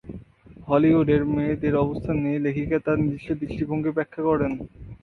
[0.67, 4.51] হলিউডের মেয়েদের অবস্থান নিয়ে লেখিকা তার নিজস্ব দৃষ্টিভঙ্গি ব্যাখ্যা করেন।